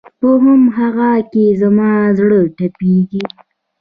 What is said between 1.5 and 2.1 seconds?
زما